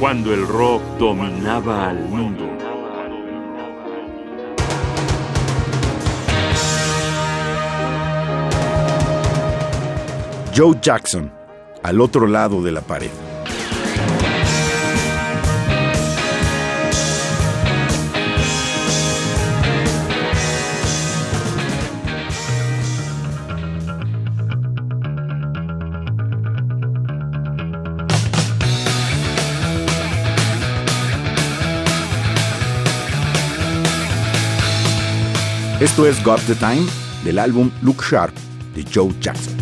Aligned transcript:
cuando 0.00 0.32
el 0.32 0.48
rock 0.48 0.82
dominaba 0.98 1.90
al 1.90 2.08
mundo. 2.08 2.48
Joe 10.56 10.74
Jackson, 10.80 11.30
al 11.82 12.00
otro 12.00 12.26
lado 12.26 12.62
de 12.62 12.72
la 12.72 12.80
pared. 12.80 13.29
Esto 35.80 36.06
es 36.06 36.22
Got 36.22 36.44
the 36.46 36.54
Time 36.56 36.84
del 37.24 37.38
álbum 37.38 37.70
Look 37.80 38.02
Sharp 38.02 38.34
de 38.74 38.84
Joe 38.92 39.14
Jackson. 39.18 39.59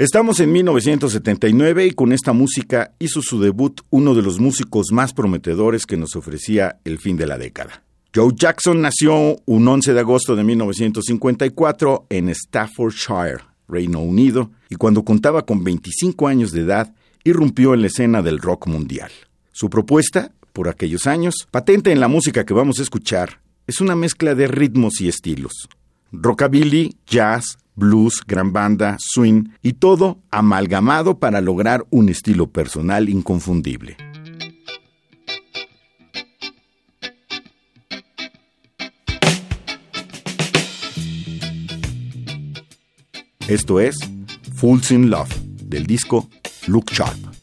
Estamos 0.00 0.40
en 0.40 0.50
1979 0.52 1.88
y 1.88 1.90
con 1.90 2.12
esta 2.12 2.32
música 2.32 2.94
hizo 2.98 3.20
su 3.20 3.38
debut 3.38 3.82
uno 3.90 4.14
de 4.14 4.22
los 4.22 4.40
músicos 4.40 4.92
más 4.92 5.12
prometedores 5.12 5.84
que 5.84 5.98
nos 5.98 6.16
ofrecía 6.16 6.80
el 6.86 6.98
fin 6.98 7.18
de 7.18 7.26
la 7.26 7.36
década. 7.36 7.82
Joe 8.14 8.32
Jackson 8.34 8.80
nació 8.80 9.36
un 9.44 9.68
11 9.68 9.92
de 9.92 10.00
agosto 10.00 10.36
de 10.36 10.42
1954 10.42 12.06
en 12.08 12.30
Staffordshire, 12.30 13.40
Reino 13.68 14.00
Unido, 14.00 14.50
y 14.70 14.76
cuando 14.76 15.04
contaba 15.04 15.44
con 15.44 15.62
25 15.62 16.28
años 16.28 16.52
de 16.52 16.62
edad, 16.62 16.94
irrumpió 17.22 17.74
en 17.74 17.82
la 17.82 17.88
escena 17.88 18.22
del 18.22 18.38
rock 18.38 18.68
mundial. 18.68 19.10
Su 19.52 19.68
propuesta, 19.68 20.32
por 20.54 20.70
aquellos 20.70 21.06
años, 21.06 21.46
patente 21.50 21.92
en 21.92 22.00
la 22.00 22.08
música 22.08 22.46
que 22.46 22.54
vamos 22.54 22.78
a 22.78 22.84
escuchar, 22.84 23.42
es 23.66 23.82
una 23.82 23.96
mezcla 23.96 24.34
de 24.34 24.48
ritmos 24.48 24.98
y 25.02 25.08
estilos. 25.08 25.68
Rockabilly, 26.10 26.96
jazz, 27.06 27.58
blues, 27.80 28.20
gran 28.24 28.52
banda, 28.52 28.96
swing 29.00 29.48
y 29.62 29.72
todo 29.72 30.20
amalgamado 30.30 31.18
para 31.18 31.40
lograr 31.40 31.84
un 31.90 32.08
estilo 32.08 32.46
personal 32.46 33.08
inconfundible. 33.08 33.96
Esto 43.48 43.80
es 43.80 43.96
Fools 44.54 44.92
in 44.92 45.10
Love 45.10 45.34
del 45.64 45.84
disco 45.84 46.28
Look 46.68 46.92
Sharp. 46.92 47.39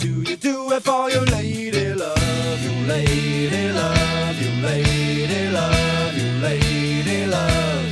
do 0.00 0.22
you 0.22 0.36
do 0.36 0.72
it 0.72 0.82
for 0.82 1.10
your 1.10 1.26
lady 1.26 1.92
love, 1.92 2.64
your 2.64 2.86
lady 2.86 3.70
love, 3.70 4.40
your 4.40 4.54
lady 4.62 5.50
love, 5.50 6.16
your 6.16 6.32
lady 6.40 7.26
love? 7.26 7.84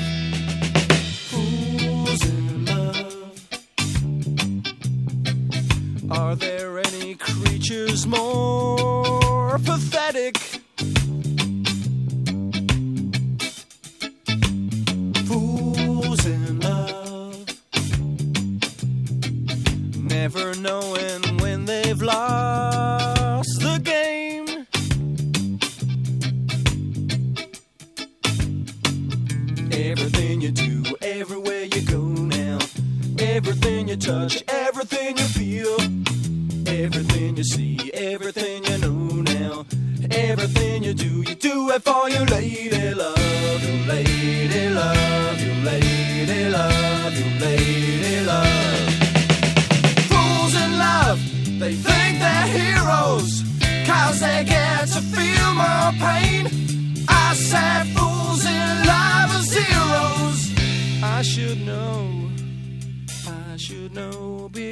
Fools 1.31 2.25
in 2.25 2.65
love. 2.65 3.41
Are 6.11 6.35
there 6.35 6.79
any 6.79 7.15
creatures 7.15 8.07
more 8.07 9.59
pathetic? 9.59 10.39
Fools 15.27 16.25
in 16.25 16.61
love. 16.61 17.45
Never 19.95 20.55
knowing 20.55 21.28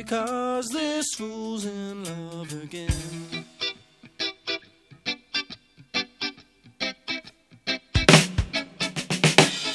because 0.06 0.69
this 0.69 1.05
fool's 1.17 1.64
in 1.64 2.05
love 2.05 2.53
again. 2.62 2.88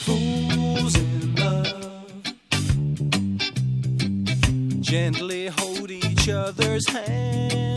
Fools 0.05 0.95
in 0.95 1.35
love 1.35 2.23
gently 4.79 5.47
hold 5.47 5.91
each 5.91 6.29
other's 6.29 6.87
hands 6.87 7.70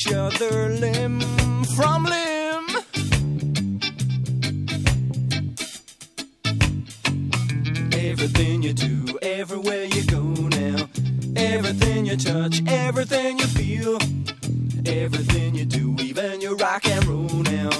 each 0.00 0.12
other 0.14 0.68
limb 0.70 1.20
from 1.76 2.04
limb. 2.04 2.66
Everything 7.92 8.62
you 8.62 8.72
do, 8.72 9.18
everywhere 9.20 9.84
you 9.84 10.04
go 10.06 10.22
now, 10.22 10.88
everything 11.36 12.06
you 12.06 12.16
touch, 12.16 12.62
everything 12.66 13.38
you 13.38 13.46
feel, 13.46 13.98
everything 14.86 15.54
you 15.54 15.66
do, 15.66 15.94
even 16.00 16.40
your 16.40 16.56
rock 16.56 16.86
and 16.86 17.04
roll 17.06 17.42
now. 17.42 17.70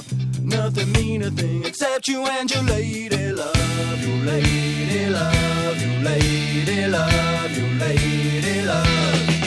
Nothing 0.42 0.92
mean 0.92 1.22
a 1.22 1.30
thing 1.30 1.64
except 1.64 2.06
you 2.06 2.26
and 2.26 2.50
your 2.50 2.64
lady 2.64 3.32
love, 3.32 4.06
your 4.06 4.18
lady 4.26 5.06
love, 5.06 5.80
your 5.80 6.02
lady 6.02 6.86
love, 6.86 7.56
your 7.56 7.70
lady 7.78 8.62
love. 8.62 9.39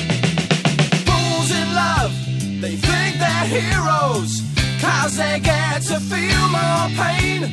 They 2.63 2.77
think 2.77 3.19
they're 3.19 3.45
heroes, 3.59 4.41
cause 4.79 5.17
they 5.17 5.37
get 5.41 5.81
to 5.81 5.99
feel 5.99 6.47
more 6.47 6.87
pain. 6.95 7.43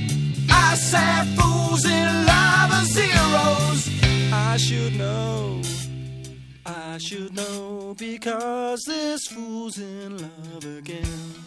I 0.49 0.77
said 0.77 1.25
fools 1.37 1.85
in 1.85 2.27
love 2.27 2.71
are 2.71 2.85
zeros. 2.85 3.91
I 4.33 4.57
should 4.57 4.95
know, 4.95 5.63
I 6.65 6.99
should 6.99 7.35
know, 7.35 7.97
because 7.99 8.85
this 8.85 9.27
fool's 9.27 9.79
in 9.79 10.17
love 10.17 10.65
again. 10.79 11.40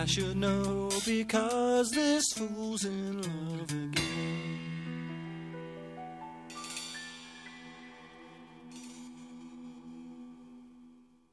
I 0.00 0.06
should 0.06 0.36
know, 0.36 0.88
because 1.04 1.90
this 1.90 2.24
fool's 2.34 2.84
in 2.84 3.20
love 3.20 3.70
again. 3.70 4.30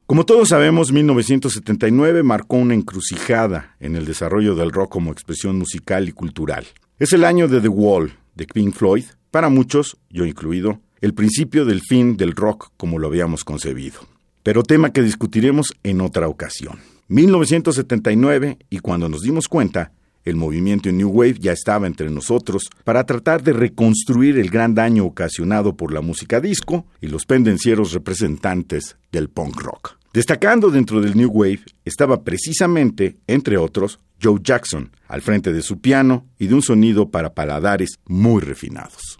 Como 0.06 0.26
todos 0.26 0.50
sabemos, 0.50 0.92
1979 0.92 2.24
marcó 2.24 2.58
una 2.58 2.74
encrucijada 2.74 3.78
en 3.80 3.96
el 3.96 4.06
desarrollo 4.06 4.54
del 4.56 4.74
rock 4.74 4.92
como 4.92 5.14
expresión 5.14 5.58
musical 5.58 6.10
y 6.10 6.12
cultural. 6.12 6.66
Es 7.00 7.14
el 7.14 7.24
año 7.24 7.48
de 7.48 7.62
The 7.62 7.70
Wall, 7.70 8.18
de 8.36 8.48
Pink 8.48 8.74
Floyd, 8.74 9.06
para 9.32 9.48
muchos, 9.48 9.96
yo 10.10 10.26
incluido, 10.26 10.82
el 11.00 11.14
principio 11.14 11.64
del 11.64 11.82
fin 11.82 12.18
del 12.18 12.34
rock 12.34 12.72
como 12.76 13.00
lo 13.00 13.08
habíamos 13.08 13.46
concebido. 13.46 14.02
Pero 14.44 14.64
tema 14.64 14.92
que 14.92 15.02
discutiremos 15.02 15.74
en 15.84 16.02
otra 16.02 16.28
ocasión. 16.28 16.97
1979, 17.08 18.58
y 18.70 18.80
cuando 18.80 19.08
nos 19.08 19.22
dimos 19.22 19.48
cuenta, 19.48 19.92
el 20.26 20.36
movimiento 20.36 20.92
New 20.92 21.10
Wave 21.10 21.38
ya 21.40 21.54
estaba 21.54 21.88
entre 21.88 22.10
nosotros 22.10 22.70
para 22.84 23.06
tratar 23.06 23.44
de 23.44 23.54
reconstruir 23.54 24.38
el 24.38 24.50
gran 24.50 24.76
daño 24.76 25.06
ocasionado 25.06 25.78
por 25.78 25.94
la 25.94 26.02
música 26.02 26.42
disco 26.42 26.86
y 27.00 27.08
los 27.08 27.26
pendencieros 27.26 27.94
representantes 27.94 28.98
del 29.12 29.30
punk 29.30 29.62
rock. 29.62 29.98
Destacando 30.14 30.70
dentro 30.70 31.00
del 31.00 31.16
New 31.16 31.30
Wave 31.30 31.62
estaba 31.86 32.24
precisamente, 32.24 33.18
entre 33.28 33.58
otros, 33.58 34.00
Joe 34.22 34.40
Jackson, 34.44 34.92
al 35.08 35.22
frente 35.22 35.54
de 35.54 35.62
su 35.62 35.80
piano 35.80 36.26
y 36.38 36.48
de 36.48 36.56
un 36.56 36.62
sonido 36.62 37.10
para 37.10 37.34
paladares 37.34 38.00
muy 38.06 38.42
refinados. 38.42 39.20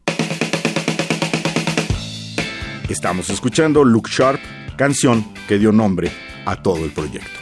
Estamos 2.90 3.30
escuchando 3.30 3.84
Look 3.84 4.10
Sharp, 4.10 4.40
canción 4.76 5.26
que 5.48 5.58
dio 5.58 5.72
nombre 5.72 6.12
a 6.46 6.62
todo 6.62 6.84
el 6.84 6.92
proyecto. 6.92 7.37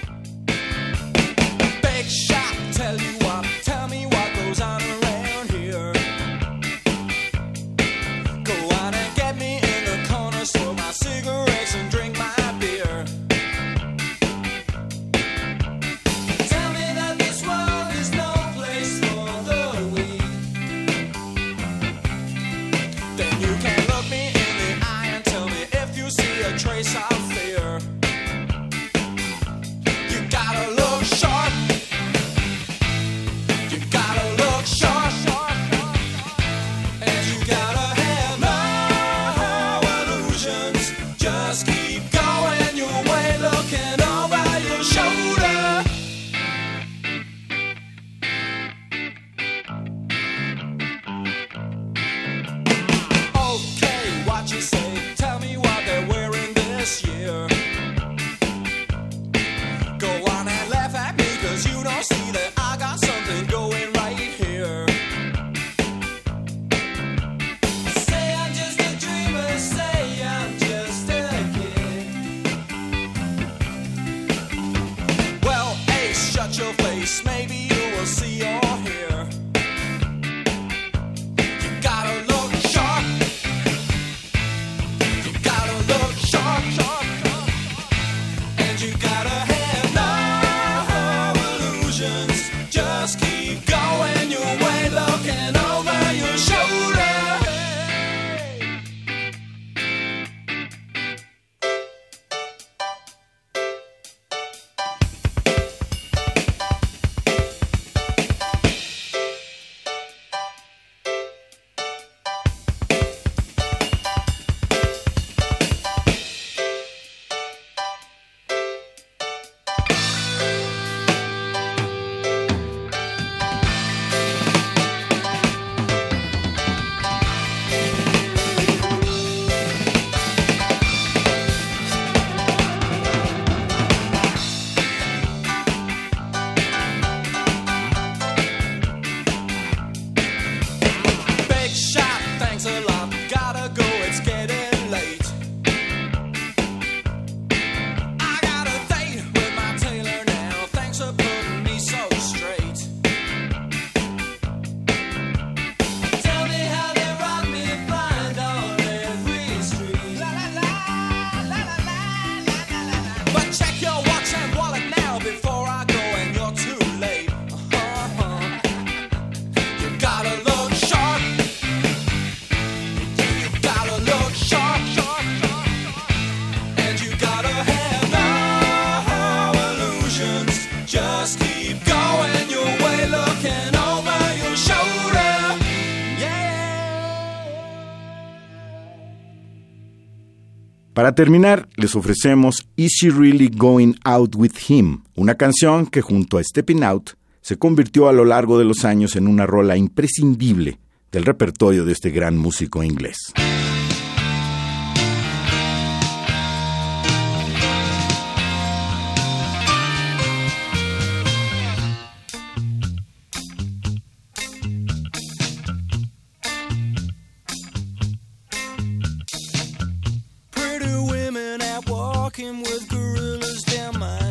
Para 190.95 191.13
terminar, 191.13 191.67
les 191.75 191.93
ofrecemos 191.93 192.69
Is 192.77 192.93
She 192.93 193.09
Really 193.09 193.49
Going 193.53 193.95
Out 194.05 194.37
With 194.37 194.53
Him, 194.69 195.03
una 195.15 195.35
canción 195.35 195.87
que 195.87 195.99
junto 195.99 196.37
a 196.37 196.41
Stepping 196.41 196.85
Out 196.85 197.09
se 197.41 197.57
convirtió 197.57 198.07
a 198.07 198.13
lo 198.13 198.23
largo 198.23 198.57
de 198.57 198.63
los 198.63 198.85
años 198.85 199.17
en 199.17 199.27
una 199.27 199.45
rola 199.45 199.75
imprescindible 199.75 200.79
del 201.11 201.25
repertorio 201.25 201.83
de 201.83 201.91
este 201.91 202.11
gran 202.11 202.37
músico 202.37 202.81
inglés. 202.81 203.17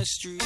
Street. 0.05 0.43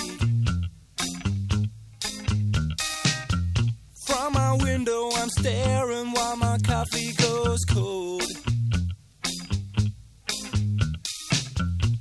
From 4.06 4.32
my 4.32 4.56
window, 4.62 5.10
I'm 5.16 5.28
staring 5.30 6.12
while 6.12 6.36
my 6.36 6.58
coffee 6.58 7.12
goes 7.14 7.64
cold. 7.64 8.22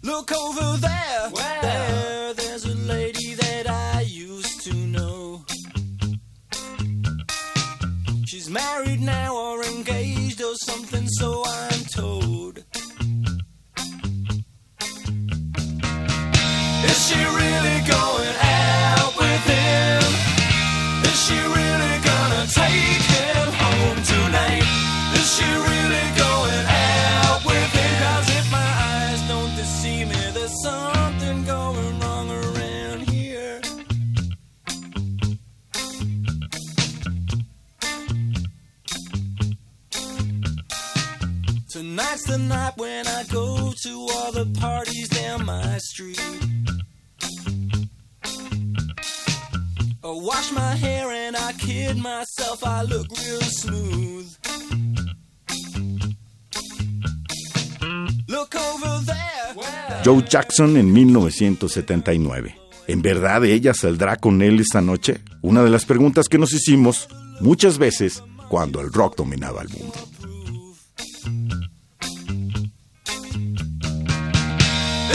Look 0.04 0.32
over 0.32 0.78
there, 0.78 1.30
there, 1.62 2.34
there's 2.34 2.66
a 2.66 2.76
lady 2.76 3.34
that 3.34 3.70
I 3.70 4.02
used 4.02 4.62
to 4.62 4.74
know. 4.74 5.46
She's 8.26 8.50
married 8.50 9.02
now 9.02 9.36
or 9.36 9.64
engaged 9.64 10.42
or 10.42 10.56
something, 10.56 11.08
so 11.08 11.44
I'm 11.46 11.84
told. 11.96 12.64
Is 16.84 17.08
she 17.08 17.16
really 17.16 17.47
when 42.78 43.08
I 43.08 43.24
go 43.32 43.74
to 43.84 44.08
all 44.16 44.32
the 44.32 44.46
parties 44.60 45.10
down 45.10 45.46
my 45.46 45.78
street. 45.80 46.20
Wash 50.04 50.52
my 50.52 50.76
hair 50.76 51.12
and 51.12 51.36
I 51.36 51.54
kid 51.54 51.98
myself, 51.98 52.64
I 52.64 52.84
look 52.84 53.08
real 53.10 53.42
smooth. 53.42 54.28
Look 58.28 58.56
over 58.56 59.06
there. 59.06 60.04
Joe 60.04 60.22
Jackson 60.22 60.78
en 60.78 60.92
1979. 60.92 62.56
¿En 62.88 63.02
verdad 63.02 63.44
ella 63.46 63.74
saldrá 63.74 64.18
con 64.18 64.42
él 64.42 64.60
esta 64.60 64.82
noche? 64.82 65.22
Una 65.42 65.64
de 65.64 65.70
las 65.70 65.86
preguntas 65.86 66.28
que 66.28 66.38
nos 66.38 66.54
hicimos 66.54 67.08
muchas 67.42 67.78
veces 67.78 68.24
cuando 68.50 68.82
el 68.82 68.92
rock 68.92 69.18
dominaba 69.18 69.62
el 69.62 69.70
mundo. 69.70 70.17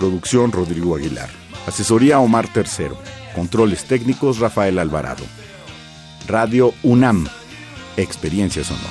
Producción 0.00 0.50
Rodrigo 0.50 0.96
Aguilar. 0.96 1.28
Asesoría 1.66 2.20
Omar 2.20 2.48
Tercero. 2.48 2.96
Controles 3.34 3.84
técnicos 3.84 4.38
Rafael 4.38 4.78
Alvarado. 4.78 5.22
Radio 6.26 6.72
UNAM. 6.82 7.26
Experiencia 7.98 8.64
sonora. 8.64 8.88